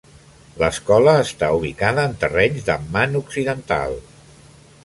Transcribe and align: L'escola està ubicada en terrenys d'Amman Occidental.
L'escola 0.61 1.13
està 1.25 1.51
ubicada 1.59 2.07
en 2.11 2.17
terrenys 2.25 2.67
d'Amman 2.71 3.15
Occidental. 3.23 3.99